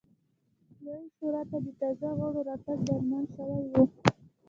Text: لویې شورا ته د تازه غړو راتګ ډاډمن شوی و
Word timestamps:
لویې 0.83 1.07
شورا 1.15 1.41
ته 1.49 1.57
د 1.65 1.67
تازه 1.79 2.09
غړو 2.17 2.39
راتګ 2.47 2.77
ډاډمن 2.87 3.23
شوی 3.35 3.63
و 3.71 3.73